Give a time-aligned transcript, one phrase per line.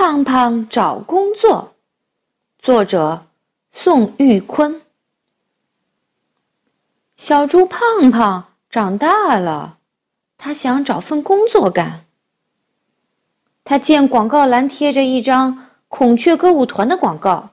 [0.00, 1.74] 胖胖找工作，
[2.60, 3.26] 作者
[3.72, 4.80] 宋玉坤。
[7.16, 9.76] 小猪胖胖长大了，
[10.36, 12.06] 他想找份工作干。
[13.64, 17.50] 他见广告栏贴着一张孔雀歌舞团的广告，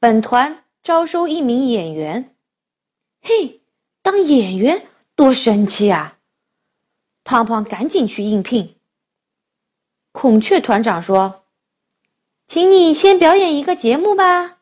[0.00, 2.34] 本团招收一名演员。
[3.22, 3.60] 嘿，
[4.02, 4.84] 当演员
[5.14, 6.18] 多神奇啊！
[7.22, 8.74] 胖胖赶紧去应聘。
[10.10, 11.43] 孔雀团长说
[12.46, 14.58] ：“请你先表演一个节目吧。”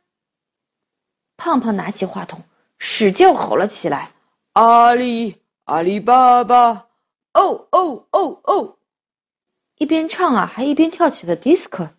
[1.36, 2.42] 胖胖拿起话筒，
[2.78, 4.12] 使劲吼了起来
[4.52, 6.88] ：“阿里阿里巴巴，
[7.32, 8.78] 哦哦哦哦！”
[9.76, 11.90] 一边唱啊，还一边跳起了迪斯科。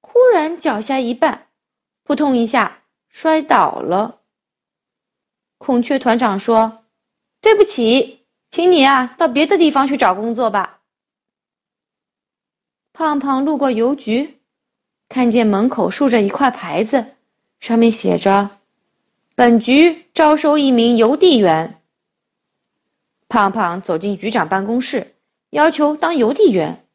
[0.00, 1.40] 忽然脚下一绊，
[2.02, 4.20] 扑通一下摔倒了。
[5.58, 6.84] 孔雀团长说
[7.42, 10.80] ：“对不起，请你啊到别的地方去找工作吧。”
[12.94, 14.35] 胖胖路过邮局，
[15.08, 17.06] 看见门口竖着一块牌子，
[17.60, 18.50] 上面写着
[19.34, 21.80] ：“本局招收一名邮递员。”
[23.28, 25.14] 胖胖走进局长办公室，
[25.50, 26.86] 要求当邮递员。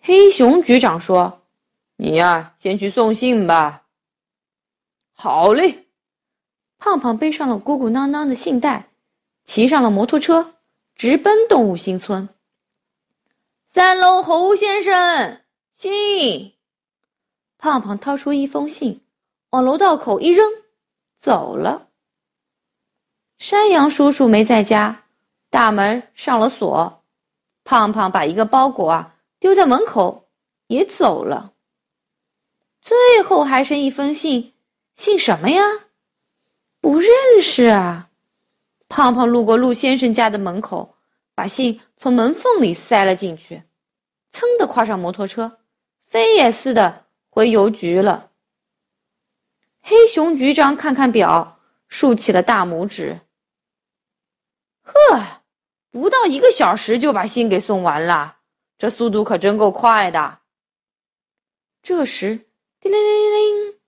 [0.00, 1.42] 黑熊局长说
[1.96, 3.82] ：“你呀，先去送信吧。”
[5.12, 5.86] 好嘞。
[6.78, 8.88] 胖胖背上了鼓鼓囊囊的信袋，
[9.44, 10.54] 骑上了摩托车，
[10.94, 12.30] 直奔动物新村。
[13.72, 15.40] 三楼侯先生，
[15.74, 16.54] 信。
[17.60, 19.02] 胖胖掏出一封信，
[19.50, 20.50] 往楼道口一扔，
[21.18, 21.88] 走了。
[23.38, 25.04] 山羊叔叔没在家，
[25.50, 27.04] 大门上了锁。
[27.62, 30.26] 胖胖把一个包裹啊丢在门口，
[30.68, 31.52] 也走了。
[32.80, 34.54] 最后还剩一封信，
[34.96, 35.62] 信什么呀？
[36.80, 37.10] 不认
[37.42, 38.08] 识啊。
[38.88, 40.96] 胖胖路过陆先生家的门口。
[41.34, 43.62] 把信从门缝里塞了进去，
[44.30, 45.58] 噌的跨上摩托车，
[46.06, 48.30] 飞也似的回邮局了。
[49.80, 53.20] 黑熊局长看看表，竖起了大拇指。
[54.82, 55.42] 呵，
[55.90, 58.36] 不到一个小时就把信给送完了，
[58.76, 60.40] 这速度可真够快的。
[61.82, 62.46] 这时，
[62.80, 63.78] 叮铃铃铃，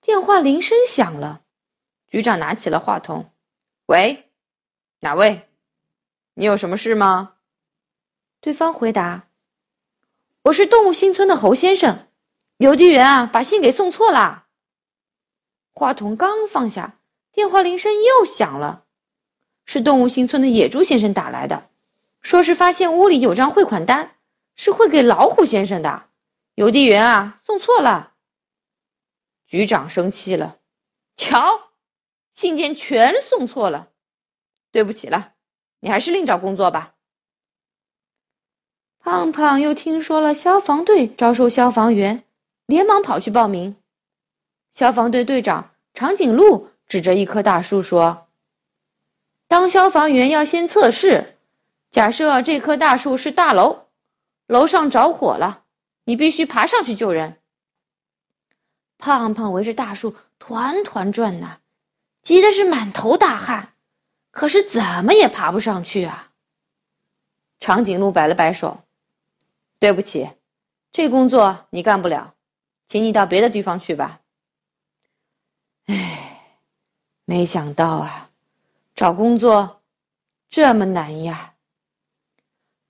[0.00, 1.42] 电话铃声响了。
[2.08, 3.30] 局长拿起了话筒
[3.86, 4.28] ：“喂，
[4.98, 5.46] 哪位？”
[6.34, 7.34] 你有什么事吗？
[8.40, 9.28] 对方回答
[10.42, 12.08] ：“我是动物新村的侯先生，
[12.60, 14.44] 邮递员啊，把信给送错了。”
[15.72, 16.98] 话筒刚放下，
[17.32, 18.84] 电话铃声又响了，
[19.64, 21.70] 是动物新村的野猪先生打来的，
[22.20, 24.14] 说是发现屋里有张汇款单，
[24.56, 26.04] 是汇给老虎先生的，
[26.54, 28.12] 邮递员啊送错了。
[29.46, 30.58] 局长生气了，
[31.16, 31.62] 瞧，
[32.34, 33.88] 信件全送错了，
[34.70, 35.32] 对不起了。
[35.78, 36.92] 你还是另找工作吧。
[38.98, 42.22] 胖胖又听说了消防队招收消防员，
[42.70, 43.76] 连忙跑去报名。
[44.70, 48.28] 消防队队长长颈鹿指着一棵大树说
[49.48, 51.36] ：“当消防员要先测试，
[51.90, 53.88] 假设这棵大树是大楼，
[54.46, 55.64] 楼上着火了，
[56.04, 57.36] 你必须爬上去救人。”
[58.98, 61.58] 胖胖围着大树团团转呐，
[62.22, 63.72] 急的是满头大汗。
[64.30, 66.30] 可是怎么也爬不上去啊！
[67.58, 68.78] 长颈鹿摆了摆手
[69.80, 70.30] ：“对不起，
[70.92, 72.32] 这工作你干不了，
[72.90, 74.20] 请你到别的地方去吧。”
[75.86, 76.40] 唉，
[77.24, 78.30] 没想到啊，
[78.96, 79.80] 找工作
[80.48, 81.54] 这么难呀！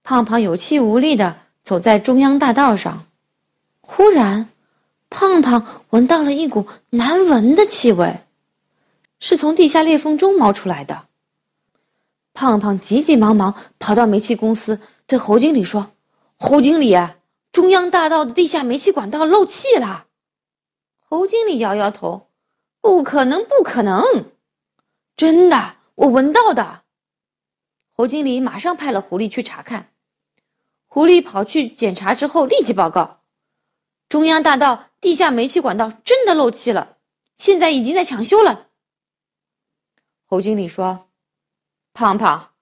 [0.03, 3.05] 胖胖有气无力的走在中央大道上，
[3.83, 4.49] 忽然，
[5.11, 8.21] 胖胖闻到了一股难闻的气味，
[9.19, 11.05] 是从地下裂缝中冒出来的。
[12.33, 15.91] 胖胖急急忙忙跑到煤气公司，对侯经理说
[16.41, 16.97] ：“侯经理，
[17.53, 20.07] 中央大道的地下煤气管道漏气了。”
[21.01, 22.29] 侯经理摇摇头
[22.81, 24.05] ：“不可能，不可能，
[25.17, 26.83] 真的，我闻到的。”
[27.93, 29.91] 侯经理马上派了狐狸去查看。
[30.87, 33.21] 狐狸跑去检查之后，立即报告
[34.09, 36.97] ：“中央大道地下煤气管道真的漏气了，
[37.37, 38.69] 现在已经在抢修了。”
[40.27, 41.07] 侯经理说。
[41.93, 42.53] 胖胖，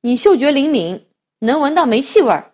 [0.00, 1.06] 你嗅觉灵敏，
[1.38, 2.53] 能闻到煤气味儿。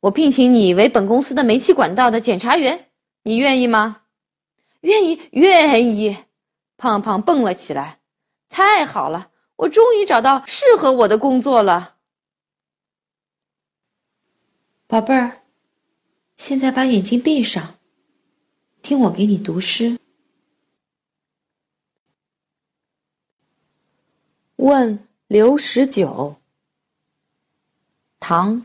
[0.00, 2.88] 我聘请你为本公司的煤气管道的检查员，
[3.22, 4.02] 你愿意吗？
[4.80, 6.16] 愿意，愿意。
[6.76, 8.00] 胖胖蹦了起来。
[8.48, 11.96] 太好了，我终于找到适合我的工作了。
[14.86, 15.42] 宝贝儿，
[16.36, 17.78] 现在把眼睛闭上，
[18.82, 19.98] 听我给你读诗。
[24.56, 25.02] 问。
[25.28, 26.36] 刘十九，
[28.20, 28.64] 唐，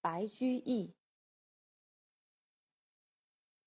[0.00, 0.94] 白居易。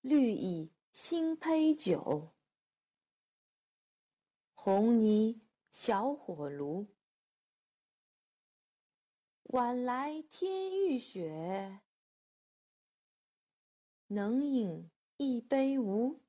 [0.02, 2.34] 绿蚁新醅酒，
[4.56, 6.88] 红泥小火炉。
[9.44, 11.82] 晚来天欲雪，
[14.08, 16.23] 能饮一杯无？